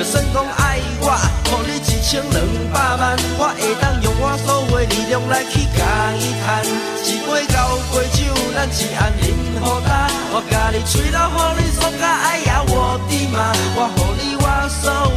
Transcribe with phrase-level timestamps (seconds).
[0.00, 1.12] 就算讲爱我，
[1.44, 2.40] 互你一千两
[2.72, 5.84] 百万，我会当用我所有的力量来去甲
[6.16, 6.64] 伊赚。
[7.04, 10.08] 一杯交杯酒，咱一暗饮好干。
[10.32, 13.52] 我甲你吹到，互你爽甲哎呀我的妈！
[13.76, 15.12] 我互你我所有，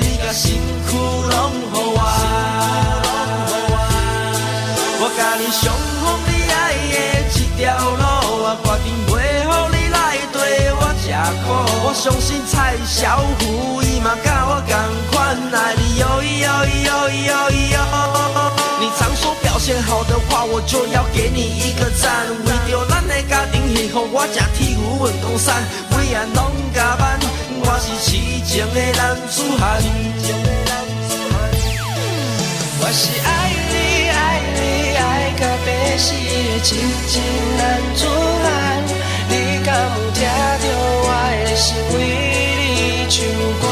[0.00, 0.56] 你甲身
[0.88, 2.00] 躯拢互我。
[4.96, 5.68] 我甲你上
[6.00, 7.68] 好你爱的一条
[8.00, 8.00] 路，
[8.40, 8.96] 我决定
[11.32, 11.48] 我吃苦。
[11.84, 14.70] 我相信蔡小虎伊嘛甲我同
[15.10, 17.76] 款爱你哟咿哟咿哟咿哟咿哟。
[18.80, 22.26] 你常说表现好的话，我就要给你一个赞。
[22.44, 27.18] 为着咱的家庭幸福，我吃铁牛运动衫，每晚拢加班。
[27.64, 29.80] 我是痴情的男子汉。
[32.80, 33.28] 我是爱
[33.70, 33.74] 你
[34.10, 34.58] 爱你
[34.96, 35.00] 爱
[35.38, 36.74] 到要死的痴
[37.06, 37.22] 情
[37.56, 37.60] 男
[37.94, 38.00] 子
[38.42, 38.46] 汉，
[41.64, 42.02] 是为
[42.74, 43.24] 你唱
[43.60, 43.71] 歌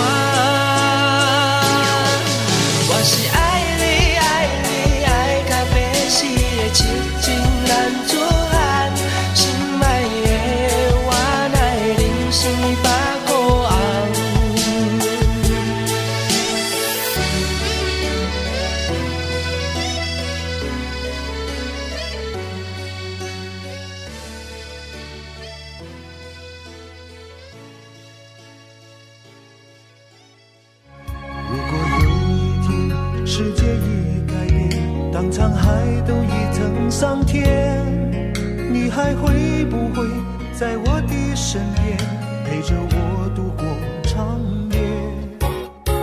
[39.20, 40.06] 会不会
[40.54, 41.96] 在我的身边，
[42.44, 43.64] 陪着我度过
[44.02, 44.40] 长
[44.72, 44.78] 夜？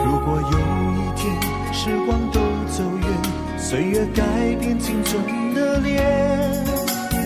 [0.06, 0.58] 如果有
[0.96, 1.22] 一天
[1.74, 3.08] 时光都走远，
[3.58, 4.24] 岁月改
[4.60, 6.02] 变青春的脸，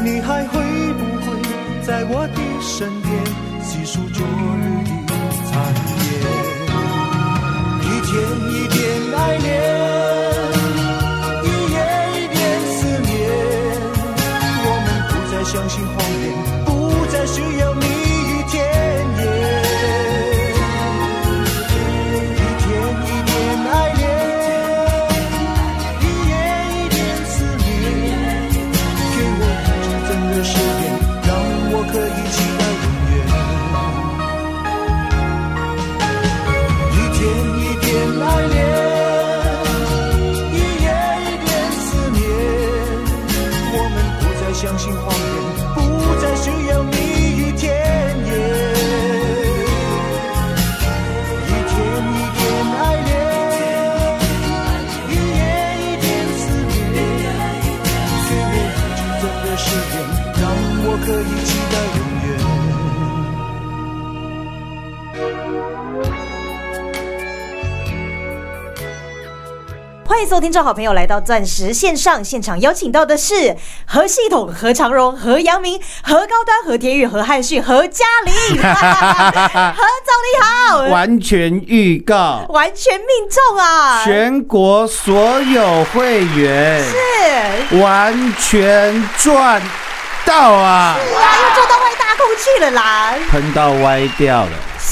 [0.03, 0.59] 你还会
[0.93, 1.27] 不会
[1.81, 3.11] 在我的身边，
[3.61, 5.11] 细数昨日的
[5.45, 5.51] 残
[6.03, 6.09] 烟？
[7.83, 8.11] 一天
[8.49, 8.79] 一点
[9.17, 9.60] 爱恋，
[44.87, 45.20] Washington.
[70.31, 73.53] 所有听众好朋友来到钻石线上现场，邀请到的是
[73.85, 78.33] 何系统、何长荣、何阳明、何高端、何天宇、何汉逊、何嘉玲，
[78.63, 86.81] 何总你好，完全预告，完全命中啊，全国所有会员。
[86.81, 87.75] 是。
[87.81, 89.61] 完全赚
[90.23, 94.51] 到啊，是啊，又做到外大空去了啦，喷到歪掉了。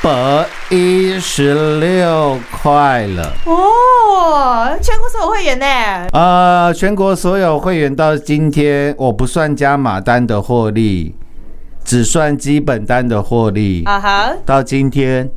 [0.00, 3.32] 百一十六块了。
[3.46, 5.66] 哦，全国所有会员呢？
[6.12, 11.16] 呃，全国所有会员到今天，我不算加码单的获利，
[11.84, 13.82] 只算基本单的获利。
[13.86, 15.28] 啊哈，到今天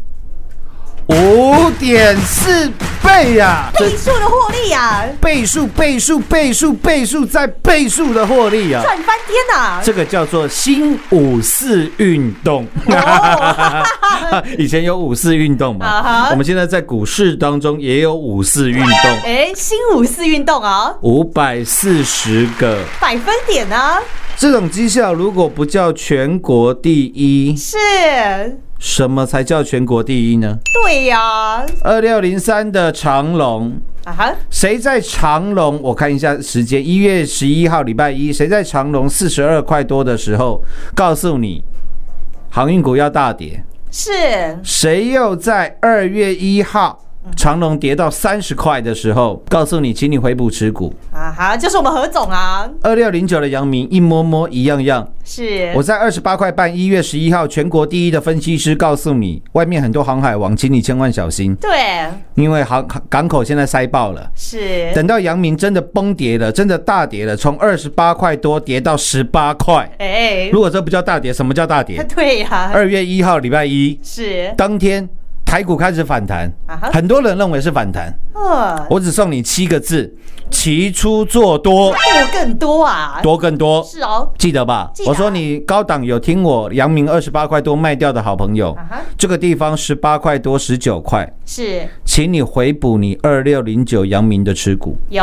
[1.12, 2.72] 五点四
[3.04, 8.82] 倍呀、这倍数的获利呀，倍数倍数倍数倍数再倍数的获利啊！
[8.82, 9.82] 赚翻天呐！
[9.84, 12.66] 这个叫做新五四运动。
[14.58, 16.02] 以前有五四运动嘛。
[16.02, 22.80] 哈，我们现在在股市当中也有五四运动，哎，新五四运动啊，五百四十个。
[23.02, 24.00] 百分点啊，
[24.38, 27.78] 这种绩效如果不叫全国第一，是，
[28.82, 30.58] 什么才叫全国第一呢？
[30.84, 35.80] 对呀，二六零三的长隆，啊哈，谁在长隆？
[35.84, 40.64] 我看一下时间，一月十一号礼拜一，谁在长隆四十二块多的时候
[40.96, 41.64] 告诉你
[42.50, 43.64] 航运股要大跌？
[43.92, 44.12] 是，
[44.64, 50.94] 谁又在二月一号长隆跌到三十块的时候告诉你，请你回补持股？
[51.14, 61.70] 啊哈，就是我们何总啊，二六零九的阳明一摸摸一样样，是，我在二十八块半，一月十一号，全国第一的分析师告诉你，外面很多航海王，请你千万小心，对，
[62.36, 64.30] 因为航港口现在塞爆了。
[64.36, 69.90] 是，等到阳明真的崩跌了，真的大跌了，从二十八块多跌到十八块。
[70.00, 70.50] 哎。
[70.52, 72.04] 如，果这不叫大跌，什么叫大跌？
[72.16, 74.00] 对呀，二月一号礼拜一。
[74.04, 75.08] 是，当天，
[75.52, 76.50] 台股开始反弹
[76.94, 80.10] 很多人认为是反弹，呃，我只送你七个字：
[80.50, 81.98] 齐出做多，多
[82.32, 83.84] 更多啊，多更多。
[83.84, 84.90] 是哦，记得吧？
[84.96, 88.74] 得我说你高档有听我阳明二十八块多卖掉的好朋友
[89.18, 91.86] 这个地方十八块多十九块，是。
[92.06, 94.98] 请你回补你二六零九阳明的持股。
[95.10, 95.22] 有，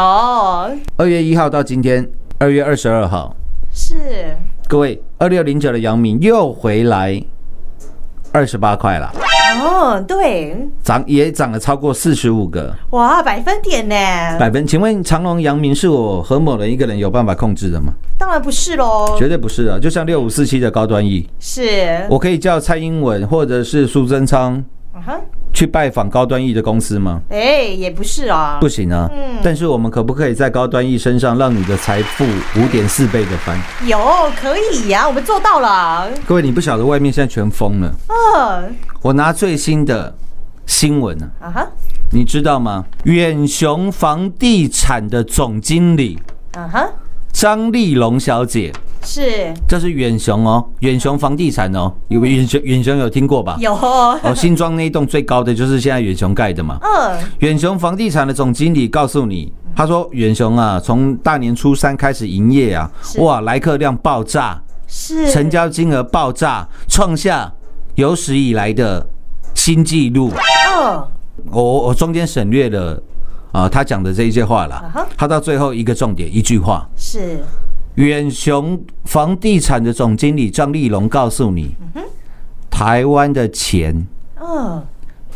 [0.99, 3.35] 二月一号到今天，二月二十二号，
[3.73, 4.37] 是，
[4.69, 7.19] 各位二六零九的阳明又回来
[8.31, 9.11] 二十八块了，
[9.57, 13.95] 哦，对，涨也涨了超过四十五个哇，百分点呢？
[14.39, 14.67] 百分。
[14.67, 17.93] 请问长隆、阳明是我何某人一个人有办法控制的吗？
[18.19, 19.79] 当然不是喽，绝对不是啊！
[19.79, 24.63] 就像六五四七的高端 E，是，我可以叫蔡英文或者是苏贞昌
[25.53, 27.21] 去拜访高端 E 的公司吗？
[27.31, 29.09] 哎，也不是啊，不行啊。
[29.13, 32.25] 嗯但是我们可不可以在高端 E 身上让你的财富
[32.57, 33.57] 五点四倍的翻？
[33.87, 33.99] 有
[34.41, 37.95] 可以呀、我们做到了，各位，你不晓得外面现在全疯了。
[38.09, 40.13] 嗯，我拿最新的
[40.67, 41.67] 新闻啊，啊哈，
[42.13, 42.85] 你知道吗？
[43.05, 46.19] 远雄房地产的总经理
[46.57, 46.89] 啊哈，
[47.33, 48.73] 张丽龙小姐，
[49.03, 49.53] 是。
[49.67, 53.57] 这是远雄哦，远雄房地产哦，有远雄远雄有听过吧？
[53.61, 53.75] 有。
[53.75, 56.79] 哦，哦，新庄那一栋最高的就是现在远雄盖的嘛。
[56.83, 65.31] 嗯，远雄房地产的总经理告诉你，他说远雄啊，从大年初三开始营业啊，哇，来客量爆炸，是。
[65.31, 67.53] 成交金额爆炸，创下
[67.95, 69.07] 有史以来的
[69.55, 70.33] 新纪录。
[70.33, 71.03] 嗯，
[71.51, 73.03] 我我我中间省略了
[73.51, 75.07] 啊、他讲的这一些话啊了哈。
[75.17, 77.43] 他到最后一个重点一句话：是
[77.99, 81.75] 远雄房地产的总经理张立龙告诉你，
[82.71, 84.07] 台湾的钱
[84.41, 84.81] 嗯，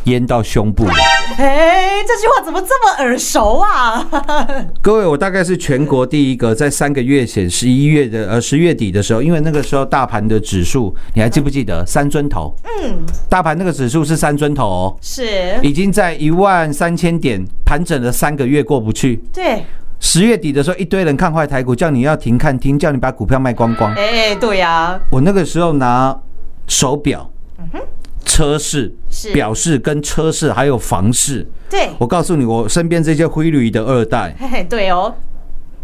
[0.05, 0.93] 淹到胸部了。
[1.37, 4.07] 哎，这句话怎么这么耳熟啊？
[4.81, 12.55] 各位，我大概是全国第一个在三个月前，十一月的呃十月底的时候，因为那个时候大盘的指数，你还记不记得三尊头？
[12.81, 12.95] 嗯，
[13.27, 19.21] 大盘那个指数是三尊头哦，是，已经在一万三千点盘整了三个月过不去。
[19.33, 19.65] 对，
[20.03, 23.91] 十月底的时候，一堆人看坏台股，叫你要停看听，叫你把股票卖光光。
[23.95, 26.15] 哎，对呀、我那个时候拿
[26.67, 27.27] 手表、
[28.25, 29.31] 车市、嗯是。
[29.31, 35.15] 表示跟车市还有房市，对，我告诉你，我身边这些灰驴的二代，嘿嘿，对哦，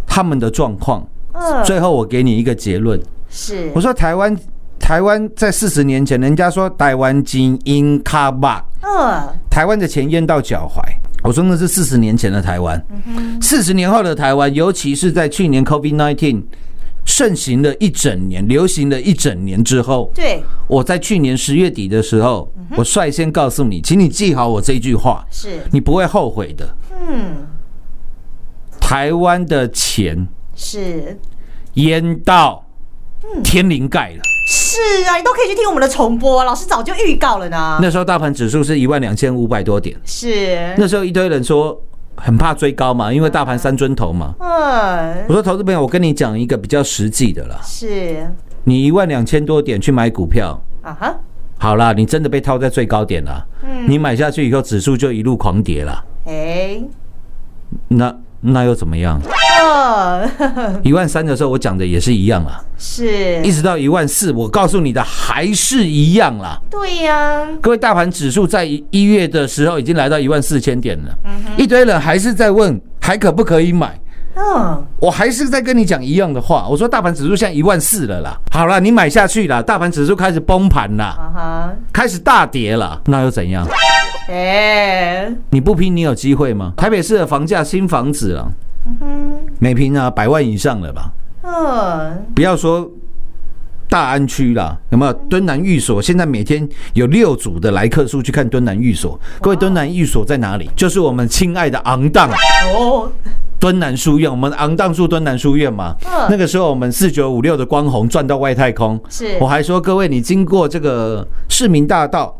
[0.05, 1.01] 他们的状况。
[1.31, 2.99] 嗯，最后我给你一个结论，
[3.29, 3.71] 是。
[3.73, 4.37] 我，说台湾
[4.77, 10.81] 台湾在四十年前，人家说台湾精英卡巴，嗯，台湾的钱淹到脚踝。
[11.29, 12.83] 我说那是四十年前的台湾，
[13.39, 16.41] 四十年后的台湾，尤其是在去年 COVID nineteen
[17.05, 26.75] 盛行了一整年、流行了一整年之后，对，我在去年十月底的时候，我率先告诉你，请你记好我这句话，是，你不会后悔的。
[27.07, 27.45] 嗯，
[28.81, 31.15] 台湾的钱是。
[31.75, 32.65] 淹到
[33.43, 34.23] 天灵盖了。
[34.51, 37.77] 是啊，你都可以去听我们的重播，老师早就预告了呢。
[37.79, 41.79] 那时候大盘指数是一万两千五百多点，是，那时候一堆人说
[42.15, 44.33] 很怕追高嘛，因为大盘三尊头嘛。
[44.39, 45.23] 嗯。
[45.27, 48.27] 我，说投资朋友，我跟你讲一个比较实际的啦，是。
[48.63, 51.15] 你一万两千多点去买股票，啊哈，
[51.59, 53.87] 好啦，你真的被套在最高点了，嗯。
[53.87, 56.81] 你买下去以后指数就一路狂跌了，哎，
[57.87, 59.21] 那那又怎么样？
[59.61, 66.57] 嗯，一万三的时候我讲的也是一样啦，是一，直到一万四，我告诉你的还是一样啦。
[66.69, 71.13] 对呀，各位，大盘指数在一一月的时候已经来到一万四千点了，
[71.57, 73.99] 一堆人还是在问还可不可以买。
[74.41, 83.67] 嗯，我还是在跟你讲一样的话，我说大盘指数现在一万四了啦，好了，你买下去了，大盘指数开始崩盘啦，啊哈，开始大跌了，那又怎样？
[84.29, 86.71] 哎，你不拼，你有机会吗？
[86.77, 88.47] 台北市的房价新房子啊，
[89.59, 91.11] 每平啊百万以上了吧？
[91.41, 92.89] 嗯，不要说
[93.89, 95.99] 大安区啦，有没有敦南寓所？
[95.99, 99.19] 现在每天有六组的来客数去看敦南寓所。
[99.41, 100.69] 各位，敦南寓所在哪里？
[100.75, 102.29] 就是我们亲爱的昂荡
[102.75, 103.11] 哦，
[103.59, 105.95] 敦南书院，我们昂荡住敦南书院嘛。
[106.05, 109.01] 嗯那个时候我们四九五六的光红转到外太空。
[109.09, 112.39] 是我还说各位，你经过这个市民大道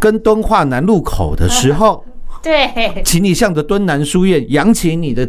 [0.00, 2.02] 跟敦化南路口的时候。
[2.44, 5.26] 对，请你向着敦南书院扬起你的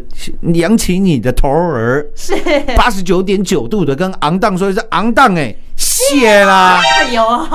[0.53, 2.35] 扬起你的头儿，是，
[2.75, 6.81] 八十九点九度的跟昂荡说一声昂荡哎，谢啦，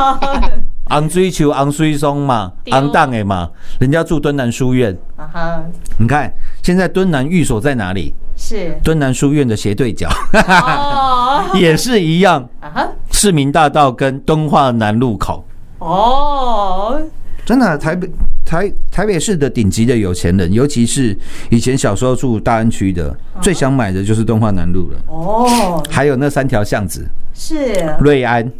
[0.88, 5.62] 昂追求昂追松嘛，昂荡哎嘛，人家住敦南书院，啊哈，
[5.98, 8.14] 你看现在敦南寓所在哪里？
[8.36, 10.08] 是，敦南书院的斜对角。
[10.32, 15.44] 哦， 也是一样，啊哈，市民大道跟敦化南路口。
[15.78, 16.98] 哦，
[17.44, 18.08] 真的，台北
[18.44, 21.16] 台台北市的顶级的有钱人，尤其是
[21.50, 24.98] 以前小时候住大安区的，最想买的就是东华南路了。
[25.08, 28.50] 哦，还有那三条巷子，是，瑞安、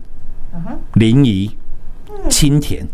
[0.94, 1.50] 临沂、
[2.28, 2.86] 青田，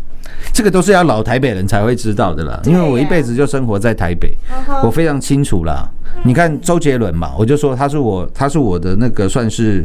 [0.53, 2.59] 这个都是要老台北人才会知道的啦。
[2.65, 4.37] 因为我一辈子就生活在台北，
[4.83, 5.87] 我非常清楚啦。
[6.23, 9.83] 你看周杰伦嘛，我就说他是我，他是我的那个算是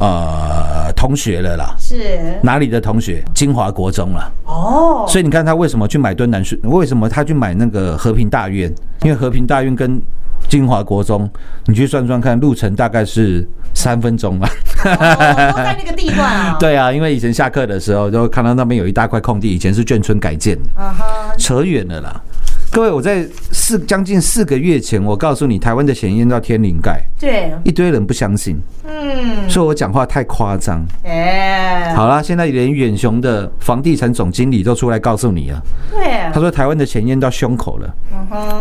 [0.00, 1.74] 呃同学了啦。
[1.78, 3.22] 是，哪里的同学？
[3.34, 4.28] 金华国中啦。
[4.44, 6.56] 哦，所以你看他为什么去买敦南书？
[6.64, 8.74] 为什么他去买那个和平大院？
[9.02, 10.00] 因为和平大院跟
[10.48, 11.30] 金华国中，
[11.66, 14.48] 你去算算看，路程大概是三分钟啊。
[14.82, 21.06] 在那个地段啊，， 对啊，因为以前下课的时候就看到那边有一大块空地，以前是眷村改建的，啊哈，
[21.38, 22.20] 扯远了啦。
[22.70, 30.84] 各位，我在四将近四个月前，我告诉你，台湾的钱淹到天灵盖，对，一堆人不相信，嗯，说我讲话太夸张。
[31.02, 35.60] 哎，好啦，现在连远雄的房地产总经理都出来告诉你了，
[35.90, 37.94] 对，他说台湾的钱淹到胸口了。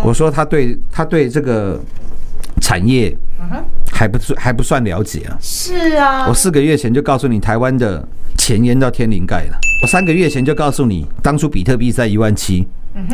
[0.03, 1.79] 我说他对他对这个
[2.61, 3.15] 产业
[3.91, 5.37] 还不还不算了解啊。
[5.39, 6.27] 是啊。
[6.27, 8.03] 我，四个月前就告诉你，台湾的
[8.37, 9.57] 钱淹到天灵盖了。
[9.83, 12.67] 我三个月前就告诉你，当初比特币在一万七，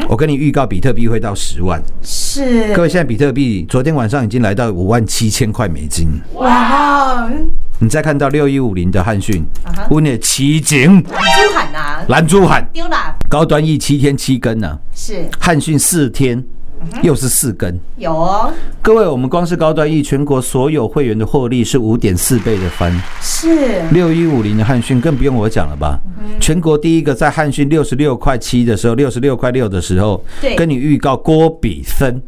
[0.07, 1.81] 我跟你预告比特币会到十万。
[2.01, 6.07] 是，各位，现在比特币昨天晚上已经来到五万七千块美金。
[6.33, 7.29] 哇，
[7.79, 11.13] 你再看到六一五零的汉讯啊哈，温的奇景珠
[11.53, 12.67] 喊呐，蓝珠喊。
[12.71, 15.25] 丢了，高端易七天七根呢、是。
[15.39, 16.43] 汉讯四天
[17.01, 17.79] 又是四根。
[17.97, 18.13] 有。
[18.13, 22.93] 哦，各位，我们光是高端 E 全国所有会员的获利是五点四倍的翻。
[23.21, 25.99] 是，六一五零的汉讯更不用我讲了吧？
[26.39, 32.21] 全国第一个在汉讯六十六块七的时候，六十六块六的时候对，跟你预告郭比森、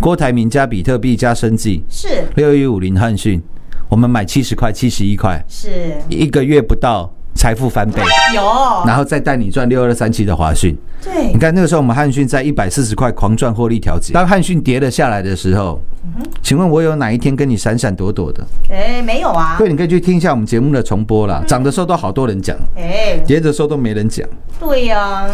[0.00, 3.42] 郭台铭加比特币加生技，是，六一五零汉讯，
[3.88, 5.70] 我们买七十块、七十一块，是，
[6.08, 8.02] 一个月不到财富翻倍，
[8.34, 8.42] 有，
[8.86, 10.76] 然后再带你赚六二三七的华讯。
[11.02, 11.28] 对。
[11.32, 15.80] 你，看那个时候我们汉讯在一百四十块狂赚获利调节，当汉讯跌了下来的时候，
[16.42, 18.44] 请问我有哪一天跟你闪闪躲躲的？
[18.70, 19.56] 哎，没有啊。
[19.58, 21.44] 各，位，你可以去听一下我们节目的重播啦。
[21.46, 24.26] 涨的时候都好多人讲，哎，跌的时候都没人讲。
[24.58, 25.26] 对呀，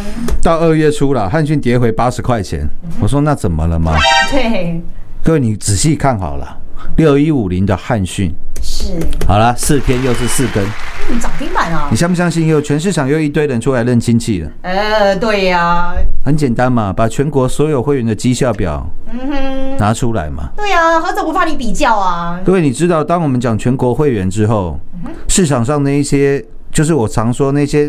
[0.43, 2.69] 到二月初了，汉讯跌回八十块钱，
[3.01, 3.95] 我说那怎么了吗？
[4.31, 4.81] 对，
[5.23, 6.59] 各位你仔细看好了，
[6.97, 8.35] 六一五零的汉讯，
[8.83, 8.99] 是，
[9.29, 10.65] 好了，四天又是四根，
[11.09, 12.49] 嗯，涨停板啊你，相不相信？
[12.49, 14.51] 又全市场又一堆人出来认亲戚了。
[14.63, 20.51] 呃，对呀，很简单嘛，把全国所有会员的绩效表嗯哼，拿出来嘛。
[20.57, 22.41] 对呀，何总不怕你比较啊？
[22.45, 24.81] 各位，你知道，当我们讲全国会员之后，
[25.29, 27.89] 市场上那一些，就是我常说那些。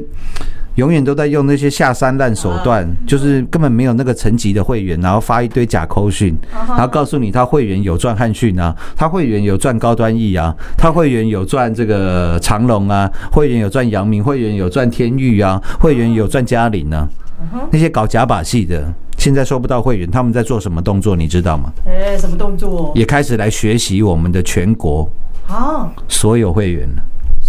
[0.75, 17.07] 永远都在用那些下三滥手段，就是根本没有那个层级的会员，然后发一堆假扣讯，然后告诉你他会员有赚汉讯啊，他会员有赚高端 E 啊，他会员有赚这个长隆啊，会员有赚阳明，会员有赚天域啊，会员有赚嘉玲啊，
[17.71, 21.71] 那些搞假把戏的，现在收不到会员，他们在做什么动作，你知道吗？
[21.85, 22.91] 哎，什么动作？
[22.95, 25.07] 也开始来学习我们的全国
[25.47, 27.03] 啊，所有会员了，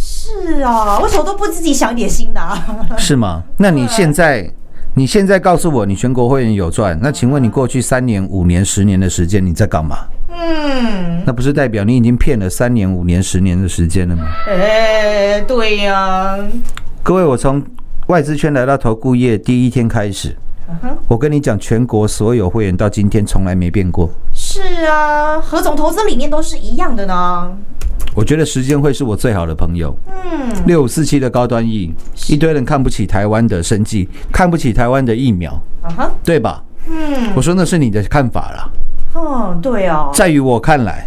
[0.07, 2.87] 是啊，为什么都不自己想一点新的啊？
[2.99, 3.43] 是吗？
[3.57, 4.47] 那你现在，
[4.93, 9.97] 你现在告诉我你全国会员有赚，那请问你过去三年、五年、十年的时间你在干嘛？
[10.29, 14.25] 嗯，那不是代表你已经骗了三年、五年、十年的时间了吗？
[14.47, 16.37] 哎，对呀，
[17.03, 17.63] 各位，我从
[18.09, 20.37] 外资圈来到投顾业第一天开始，
[21.09, 24.11] 我跟你讲，全国所有会员到今天从来没变过。
[24.35, 27.51] 是是啊，何总投资理念都是一样的呢。
[28.15, 29.95] 我觉得时间会是我最好的朋友。
[30.07, 31.93] 嗯，六五四七的高端疫
[32.29, 35.53] 一堆人看不起台湾的生计，看不起台湾的疫苗，
[35.83, 36.63] 啊哈，对吧？
[36.89, 38.71] 嗯，我说那是你的看法啦。
[39.15, 41.07] 哦，对哦，在于我看来，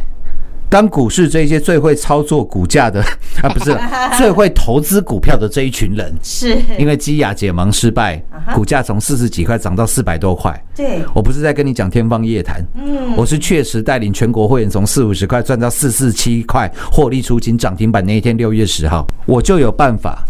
[0.70, 3.02] 当股市这些最会操作股价的
[3.42, 3.78] 啊，不是
[4.18, 6.58] 最会投资股票的这一群人，是。
[6.78, 8.22] 因为基亚解盲失败，
[8.54, 10.54] 股价从四十几块涨到四百多块。
[10.76, 20.24] 对，我不是在跟你讲天方夜谭，嗯，我是确实带领全国会员从四五十块赚到四四七块，获利出清涨停板那一天六月十号，我就有办法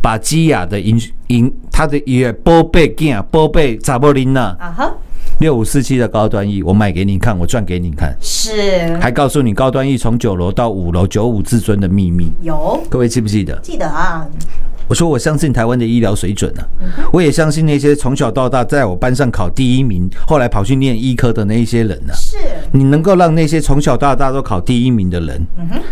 [0.00, 4.94] 把基亚的银银他的也波贝囝波贝查波琳娜啊哈，
[5.38, 8.96] 六五四七的高端 E，我买给你看，我赚给你看，是。
[8.98, 12.80] 还告诉你高端 E 从九楼到五楼九五至尊的秘密，有。
[12.88, 13.58] 各位记不记得？
[13.60, 14.24] 记得啊，
[14.88, 22.12] 我说我相信台湾的医疗水准啊，嗯我也相信那些从小到大在我班上考第一名，后来跑去念医科的那一些人啊。
[22.14, 22.36] 是。
[22.72, 25.46] 你能够让那些从小到大都考第一名的人，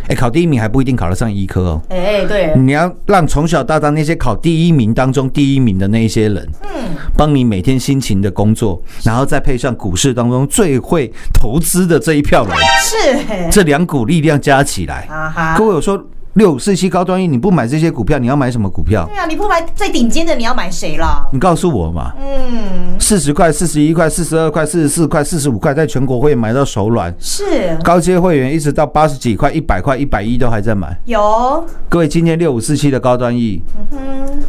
[0.09, 1.83] 哎、考第一名还不一定考得上医科哦。
[1.89, 13.51] 哎，对，你要让从小到大那些考第一名当中第一名的那一些人，嗯，帮你每天辛勤的工作，然后再配上股市当中最会投资的这一票人，是。
[13.51, 15.55] 这两股力量加起来，啊哈。
[15.59, 16.03] 各，位我说
[16.35, 19.05] 六五四七高端 E，你不买这些股票，你要买什么股票？
[19.07, 21.29] 对啊，你不买最顶尖的，你要买谁了？
[21.33, 22.13] 你告诉我嘛。
[22.21, 27.13] 嗯，四十块、四十一块、四十二块、四十四块、四十五块，在全国会买到手软。
[27.19, 30.97] 是高阶会员一直到八十几块、一百块、一百一都还在买。
[31.07, 33.61] 有，各位，今天六五四七的高端 E，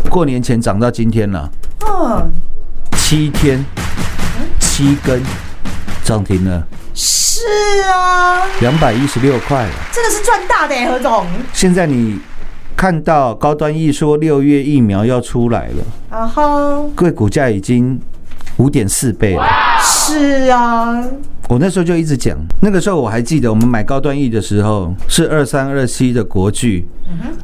[0.07, 1.49] 过年前涨到今天了，
[1.87, 2.31] 嗯，
[2.95, 3.65] 七天
[4.59, 5.19] 七根
[6.11, 6.61] 涨停了，
[6.93, 7.39] 是
[7.89, 9.69] 啊，两百一十六块了。
[9.93, 12.19] 真的是赚大的哎，何总现在你
[12.75, 17.97] 看到高端艺说六月疫苗要出来了，啊哈，各位股价已经
[18.57, 19.47] 五点四倍了。
[20.03, 20.99] 是啊，
[21.47, 26.87] 我那时候就一直讲，那个时候我还记得，我们买高端 E 的时候是二三二七的国巨，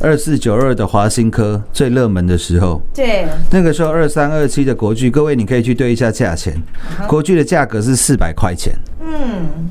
[0.01, 2.81] 二四九二的华新科最热门的时候。
[2.95, 6.59] 对，那个时候二三二七的国巨，各位你可以去对一下价钱，
[7.07, 8.73] 国巨的价格是四百块钱。
[9.01, 9.69] 嗯，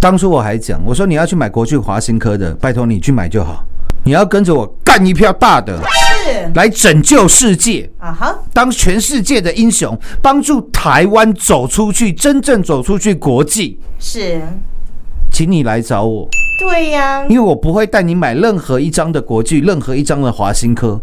[0.00, 3.64] 当初我还讲，我说你要去买国巨华新科的，拜托你去买就好，
[4.04, 6.50] 你要跟着我干一票大的，是。
[6.54, 7.90] 来拯救世界。
[7.98, 14.40] 啊哈，当全世界的英雄，帮助台湾走出去，真正走出去国际，是，
[15.32, 16.28] 请你来找我。
[16.58, 21.00] 对呀，因为我不会带你买任何一张的国际，任何一张的华新科，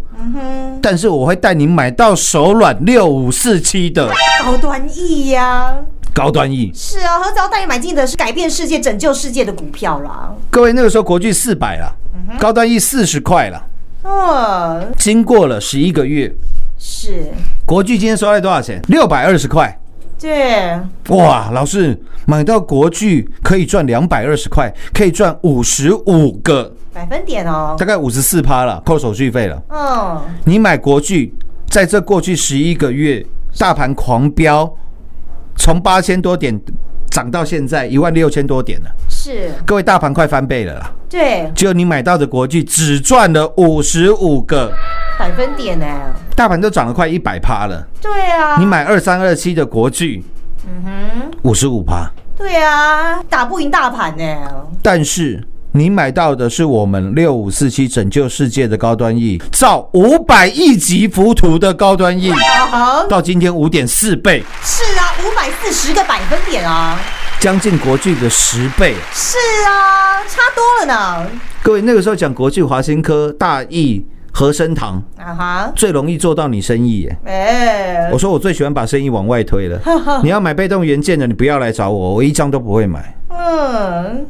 [0.82, 4.10] 但是我会带你买到手软六五四七的。
[4.44, 5.76] 高端 E 呀，
[6.13, 6.71] 高端 E。
[6.74, 10.34] 是啊，何总带你买进的是改变世界、拯救世界的股票啦。
[10.50, 11.93] 各位那个时候国巨四百了，
[12.39, 13.63] 高端 E 四十块了，
[14.04, 16.34] 哦，经过了十一个月，
[16.78, 17.32] 是，
[17.65, 18.82] 国巨今天收在多少钱？
[18.88, 19.78] 六百二十块。
[20.19, 27.76] 对，哇，老师买到国巨可以赚两百二十块，可以赚五十五个，百分点哦。
[27.80, 29.60] 大概五十四趴了，扣手续费了。
[29.69, 31.34] 嗯，你买国巨，
[31.67, 33.26] 在这过去十一个月，
[33.58, 34.71] 大盘狂飙，
[35.56, 36.60] 从八千多点
[37.10, 38.90] 涨到现在一万六千多点了。
[39.10, 40.92] 是，各位，大盘快翻倍了啦！
[41.10, 44.72] 对，只有你买到的国巨只赚了五十五个，
[45.20, 45.86] 百分点呢。
[46.36, 47.86] 大盘都涨了快一百趴了。
[48.02, 50.24] 对啊，你买二三二七的国巨，
[50.66, 54.24] 嗯哼，五十五趴，对啊，打不赢大盘呢。
[54.82, 55.46] 但是。
[55.73, 66.99] 你买到的是我们六五四七拯救世界的高端 E，造五百亿级浮屠的高端 E，啊哈，到今天五点四倍，是啊，五百四十个百分点啊。
[67.39, 68.95] 将近国巨的十倍。
[69.13, 71.31] 是啊，差多了呢。
[71.63, 77.17] 各位那个时候讲国巨、华新科、大益、和生堂，啊哈，最容易做到你生意耶。
[77.23, 79.79] 哎、我说我最喜欢把生意往外推了。
[80.21, 83.17] 你要买被动元件的，你不要来找我，我一张都不会买。
[83.29, 84.25] 嗯，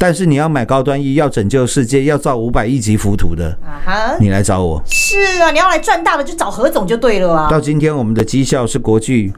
[0.00, 4.82] 但是你要买高端一要拯救世界，要造五百亿级浮屠的，啊哈，你来找我。
[4.86, 7.50] 是啊，你要来赚大的就找何总就对了啊。
[7.50, 9.30] 到今天我们的绩效是国巨、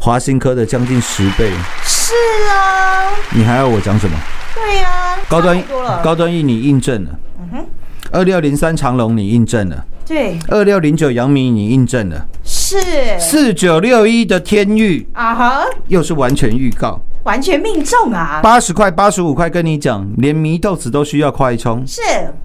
[0.00, 1.52] 华新科的将近十倍，
[1.84, 2.12] 是
[2.50, 4.18] 啊，你还要我讲什么？
[4.56, 5.62] 对呀、高端。
[6.02, 7.66] 高端一你印证了，嗯哼。
[8.10, 12.76] 二六零三长隆你印证了，对，二六零九阳明你印证了，是。
[13.20, 18.40] 四九六一的天域啊哈，又是完全预告，完全命中啊。
[18.42, 21.84] 八十块、八十五块，跟你讲，连迷豆子都需要快充。
[21.86, 22.00] 是，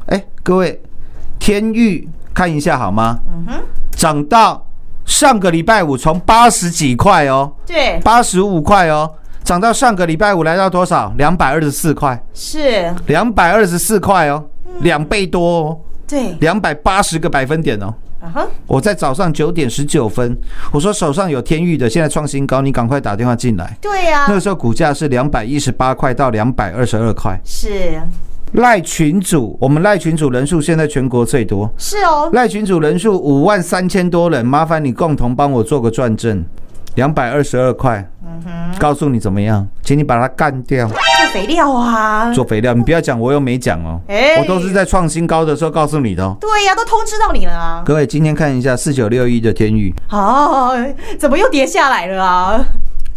[0.07, 0.81] 哎，各位，
[1.39, 3.19] 天域看一下好吗？
[3.29, 3.63] 嗯哼
[3.95, 4.65] 涨到
[5.05, 9.09] 上个礼拜五从八十几块哦，对，八十五块哦，
[9.43, 11.13] 涨到上个礼拜五来到多少？
[11.17, 14.43] 两百二十四块，是，两百二十四块哦，
[14.79, 17.93] 两倍多哦，对，两百八十个百分点哦。
[18.67, 20.37] 我在早上九点十九分，
[20.71, 23.77] 我说手上有天域的，现在创新高，你赶快打电话进来。
[23.81, 27.39] 对呀、那个时候股价是两百一十八块到两百二十二块。
[27.43, 28.01] 是。
[28.53, 36.43] 赖群主，我们赖群主人数现在全国最多，是哦，赖群主人数五万三千多人，麻烦你共同帮我做个转正，
[36.95, 38.05] 两百二十二块。
[38.77, 40.97] 告诉你怎么样，请你把它干掉，做
[41.31, 42.73] 肥料啊，做肥料。
[42.73, 46.35] 你不要讲我又没讲哦，哎我都是在创新高的时候告诉你的哦。
[46.39, 47.81] 对呀、都通知到你了啊。
[47.85, 50.75] 各位，今天看一下四九六一的天域，哦，
[51.17, 52.65] 怎么又跌下来了啊？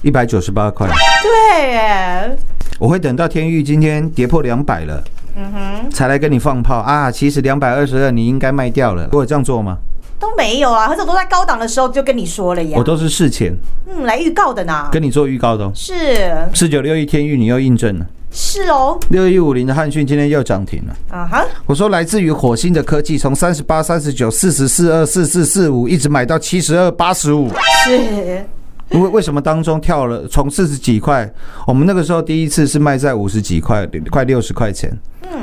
[0.03, 0.89] 一百九十八块。
[1.23, 2.37] 对耶，
[2.79, 5.03] 我会等到天域今天跌破两百了，
[5.37, 7.11] 嗯哼才来跟你放炮啊！
[7.11, 9.79] 其实两百二十二你应该卖掉了，我有这样做吗？
[10.19, 12.77] 都没有啊，很早都在高档的时候就跟你说了呀。
[12.79, 13.55] 我都是事前
[13.87, 14.89] 嗯来预告的呢。
[14.91, 15.73] 跟你做预告的哦。
[15.75, 20.97] 是四九六一天域你又印证了，是哦，六一五零的汉讯今天又涨停了。
[21.11, 27.51] 啊哈，我说来自于火星的科技，从三十八、三十九、四十四、二、四四、四五，一直买到七十二、八十五。
[27.85, 28.45] 是
[28.91, 31.29] 为为什么当中跳了从四十几块，
[31.67, 34.91] 我们那个时候第一次是卖在五十几块，快六十块钱。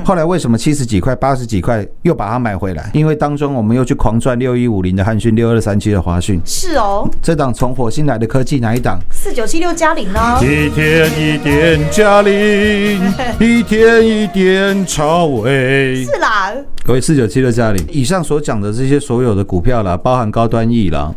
[0.05, 2.89] 后来为什么七十几块、八十几块又把它买回来？
[2.93, 8.99] 因为当中我们又去狂赚六一五零的汉讯、六二三七的华讯，是哦，这档从火星来的科技哪一档？
[9.11, 10.19] 四九七六加零呢？
[10.41, 13.01] 一天一点嘉玲，
[13.39, 16.05] 一天一点超威。
[16.05, 16.53] 是啦，
[16.85, 21.13] 各位四九七六嘉玲，以上所讲的这些所有的股票啦，包含高端 E 啦，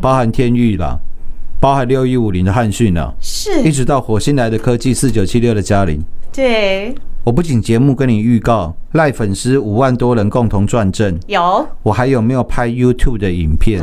[0.00, 0.98] 包含天域啦，
[1.60, 3.12] 包含六一五零的汉讯啦，
[3.64, 6.00] 一，直到火星来的科技四九七六的嘉玲。
[6.32, 6.94] 对，
[7.24, 13.82] 我不仅节目跟你预告，赖粉丝五万多人共同转正，有，我还有没有拍 YouTube 的影片，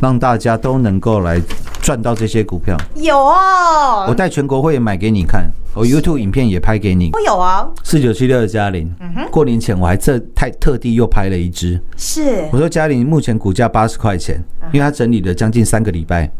[0.00, 1.40] 让大家都能够来
[1.80, 2.76] 赚到这些股票？
[2.94, 7.10] 有哦，我带全国会员买给你看，我 YouTube 影片也拍给你。
[7.12, 8.92] 我有啊，四九七六的嘉玲，
[9.30, 11.80] 过年前我还这太特地又拍了一支。
[11.96, 12.48] 是。
[12.52, 16.30] 我说嘉玲目前股价八十块钱，因为它整理了将近三个礼拜。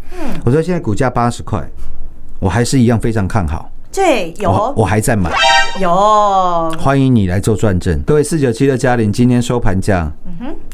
[0.44, 1.62] 我说现在股价八十块，
[2.38, 5.30] 我还是一样非常看好，对，有我还在买。
[5.80, 7.98] 有欢迎你来做转正。
[8.02, 10.12] 各位四九七的嘉玲，今天收盘价，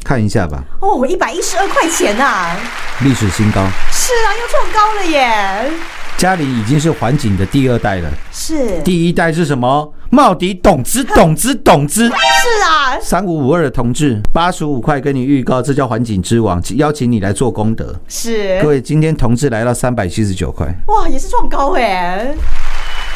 [0.03, 2.53] 看一下吧，哦，一百一十二块钱呐，
[2.99, 3.61] 历史新高。
[3.93, 5.71] 是啊，又创高了耶，
[6.17, 9.93] 嘉玲已经是环景的第二代了，是第一代是什么？
[10.09, 12.07] 茂迪董之董之董之。
[12.07, 17.95] 是啊，三五五二的同志，八十五块跟你预告，这叫环境之王，邀请你来做功德。
[18.09, 22.35] 是各位，今天同志来到三百七十九块，哇，也是创高哎！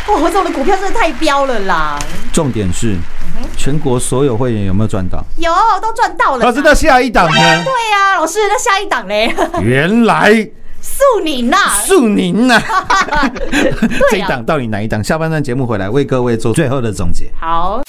[0.07, 1.99] 哇，何总的股票真的太彪了啦！
[2.31, 2.95] 重点是
[3.57, 5.21] 全国所有会员有没有赚到？
[5.37, 6.45] 有都赚到了。
[6.45, 7.33] 老师，那下一档呢？
[7.35, 10.31] 对呀、老师，那下一档嘞，原来
[10.81, 12.61] 素宁呐，素宁呐，
[14.09, 15.03] 这一啊档到底哪一档？
[15.03, 17.25] 下半段节目回来为各位做最后的总结。
[17.39, 17.81] 好，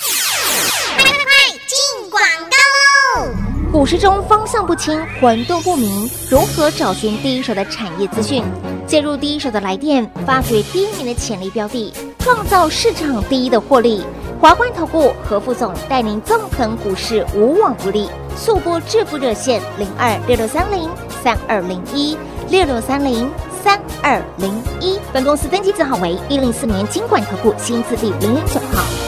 [0.96, 1.22] 快快快
[1.68, 3.30] 进广告喽！
[3.70, 8.42] 股市中方向不清、混沌不明，如何找寻第一手的产业资讯？
[8.88, 11.92] 介入第一手的来电，发掘第一名的潜力标的，
[12.28, 14.04] 创造市场第一的获利。
[14.38, 18.06] 华冠投顾何副总带领纵横股市，无往不利。
[18.36, 20.90] 速播致富热线零二六六三零
[21.22, 22.18] 三二零一
[22.50, 23.30] 六六三零
[23.64, 24.98] 三二零一。
[25.10, 29.07] 本公司登记字号为一零四年经管投顾新字第零零九号。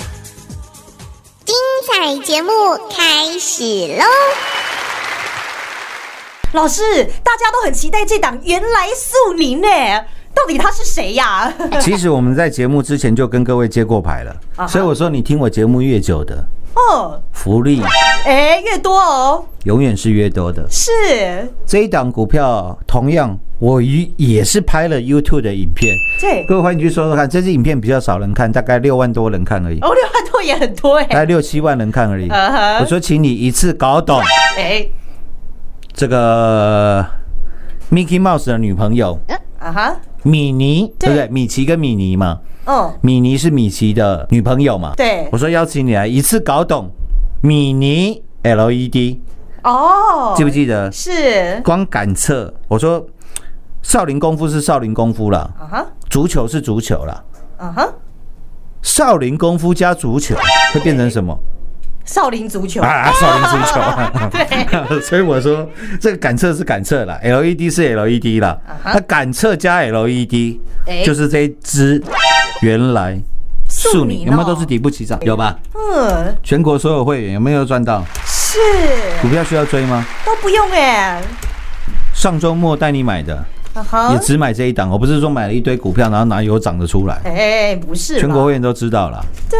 [1.81, 2.51] 彩节目
[2.95, 3.63] 开始
[3.97, 4.05] 喽！
[6.53, 6.81] 老师，
[7.23, 9.67] 大家都很期待这档原来素宁呢，
[10.35, 11.51] 到底他是谁呀？
[11.79, 14.35] 其实我们在节目之前就跟各位接过牌了，
[14.69, 17.81] 所以我说你听我节目越久的哦，福利。
[18.25, 20.65] 哎，越多哦，永远是越多的。
[20.69, 20.91] 是。
[21.65, 27.29] 这一档股票同样，我也也是拍了 YouTube 的影片，对，各位欢迎去说说看。
[27.29, 32.27] 这支影片比较少人看，大概六万多人看而已，哦，六万多也很多哎，大概六七万人看而已。
[32.29, 34.19] 嗯哼我说，请你一次搞懂
[34.57, 34.87] 哎，
[35.93, 37.05] 这个
[37.91, 39.19] Mickey Mouse 的女朋友
[39.61, 41.09] 啊哈，米妮，对。
[41.09, 41.27] 不对？
[41.27, 44.93] 米奇跟米妮嘛，嗯，米妮是米奇的女朋友嘛。
[44.97, 45.27] 对。
[45.31, 46.89] 我说邀请你来一次搞懂
[47.43, 49.19] 米妮 LED，
[49.63, 50.91] 哦，记不记得？
[50.91, 51.61] 是。
[51.63, 53.05] 光感测，我说
[53.83, 57.23] 少林功夫是少林功夫啦，啊哈，足球是足球啦，
[57.57, 57.87] 啊哈，
[58.81, 60.35] 少林功夫加足球
[60.73, 61.37] 会变成什么？
[62.11, 63.79] 少林足球，啊，少林足球。
[64.89, 65.65] 对， 所以我说
[65.99, 72.03] 这个感测是感测啦 l e d 是 LED 啦，它感测加 LED 哎就是这一支
[72.61, 73.17] 原来
[73.69, 75.17] 素宁素宁有没有哦都是底部起涨？
[75.21, 75.57] 有吧？
[75.73, 78.03] 嗯，全国所有会员有没有赚到？
[78.25, 78.59] 是
[79.21, 80.05] 股票需要追吗？
[80.25, 81.21] 都不用哎，
[82.13, 83.41] 上周末带你买的，
[84.11, 87.21] 也只买这一档，我不是说买了一堆股票，然后哪有涨得出来？
[87.23, 89.25] 哎，不是，全国会员都知道了。
[89.49, 89.57] 对，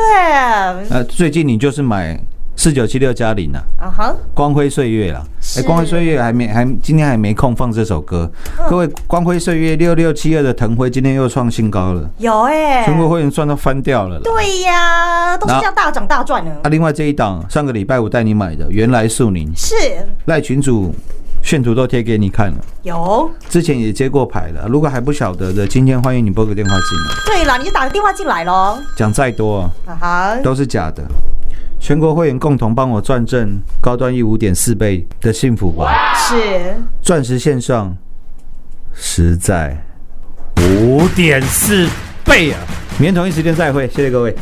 [0.89, 2.19] 呃，最近你就是买
[2.55, 5.23] 四九七六加零啊，啊哈，光辉岁月啦。
[5.41, 8.29] 是哎，光辉岁月还没还今天还没空放这首歌。
[8.59, 14.19] 嗯各位，光辉岁月六六七二的腾辉今天又创新高了，有哎，全国会员赚到翻掉了。
[14.19, 19.75] 对呀，都是这样大涨大赚的，啊，另外这一档上个礼拜五带你买的，原来素宁是
[20.25, 20.93] 赖群主
[21.41, 23.27] 炫图都贴给你看了，有。
[23.49, 24.67] 之前也接过牌了。
[24.67, 27.15] 如果还不晓得的，今天欢迎你拨个电话进来。
[27.25, 28.77] 对了，你就打个电话进来喽。
[28.95, 31.03] 讲再多啊，啊哈，都是假的。
[31.83, 36.13] 全国会员共同帮我赚正高端一五点四倍的幸福吧。
[36.15, 37.97] 是钻石线上
[38.93, 39.75] 实在
[40.57, 41.89] 五点四
[42.23, 42.59] 倍啊！
[42.99, 44.33] 明天同一时间再会，谢谢各位。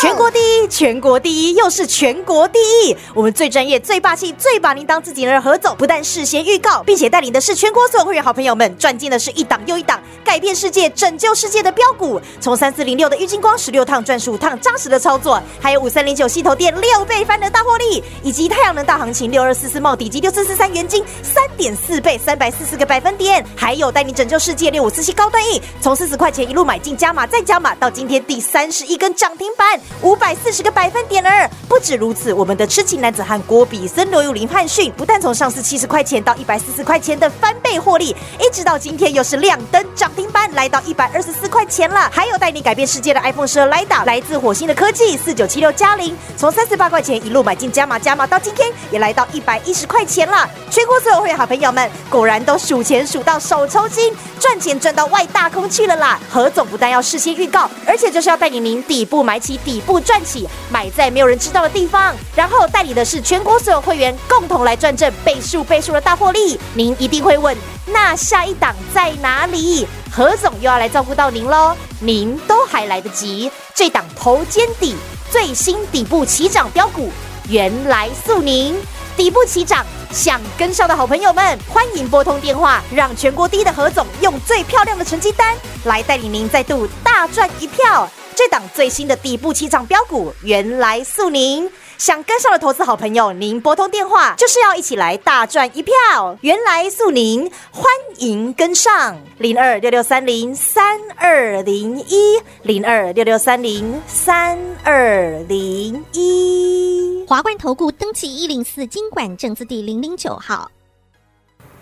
[0.00, 2.96] 全国第一，全国第一，又是全国第一。
[3.12, 12.18] 我们最专业、最霸气、最把您当自己人的何总，不但事先预告，并且带领的是全国所有会员好朋友们，赚进的是一档又一档，改变世界、拯救世界的标股。
[12.40, 31.48] 从三四零六的郁金光十六趟赚十五趟，扎实的操作，还有五三零九系头店六倍翻的大获利，以及太阳能大行情六二四四茂底及六四四三元金三点四倍，三百四十个百分点，还有带你拯救世界六五四七高端 E，从四十块钱一路买进加码再加码，到今天第三十一根涨停板，五百四十个百分点儿。
[31.68, 42.10] 不止如此，我们的痴情男子汉郭比森、罗有林、汉逊，不但从上市七十块钱到一百四十块钱的翻倍获利，一直到今天又是亮灯涨停板，来到一百二十四块钱了。
[42.12, 50.48] 还有带你改变世界的 iPhone 十二来打，来自火星的科技四九七六加零，从三十八块钱一路买进加码加码，到今天也来到一百一十块钱了。
[50.70, 56.18] 全国所有会员好朋友们，果然都数钱数到手抽筋，赚钱赚到外大空去了啦！
[56.28, 66.58] 何总不但要事先预告，而且就是要带领您底部买起，底部赚起，买在没有人知道的地方，然后代理的是全国所有会员共同来赚正倍数倍数的大获利。
[66.74, 69.86] 您一定会问，那下一档在哪里？
[70.12, 73.50] 何总又要来照顾到您喽，您都还来得及。
[73.74, 74.96] 这档头肩底
[75.30, 77.10] 最新底部起涨标股，
[77.48, 78.76] 原来素宁
[79.16, 79.86] 底部起涨。
[80.12, 88.10] 想跟上的好朋友们，欢迎拨通电话，让全国第一的何总用最漂亮的成绩单来带领您再度大赚一票。
[88.34, 91.70] 这档最新的底部起涨标股，原来素宁。
[91.98, 95.92] 想跟上的投资好朋友，您拨通电话就是要一起来大赚一票。
[96.40, 97.84] 原来素宁，欢
[98.16, 107.22] 迎跟上零二六六三零三二零一零二六六三零三二零一。
[107.28, 110.70] 华冠投顾登记一零四经管证字第零零九号。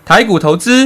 [0.03, 0.85] 台股投资，